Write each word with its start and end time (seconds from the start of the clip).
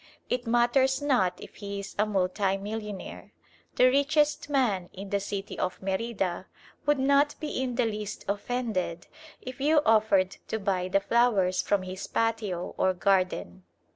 It 0.31 0.47
matters 0.47 0.99
not 0.99 1.39
if 1.39 1.57
he 1.57 1.79
is 1.79 1.93
a 1.99 2.07
multi 2.07 2.57
millionaire. 2.57 3.33
The 3.75 3.85
richest 3.89 4.49
man 4.49 4.89
in 4.93 5.11
the 5.11 5.19
city 5.19 5.59
of 5.59 5.79
Merida 5.79 6.47
would 6.87 6.97
not 6.97 7.35
be 7.39 7.61
in 7.61 7.75
the 7.75 7.85
least 7.85 8.25
offended 8.27 9.05
if 9.43 9.61
you 9.61 9.79
offered 9.85 10.37
to 10.47 10.57
buy 10.57 10.87
the 10.87 11.01
flowers 11.01 11.61
from 11.61 11.83
his 11.83 12.07
patio 12.07 12.73
or 12.79 12.95
garden. 12.95 13.61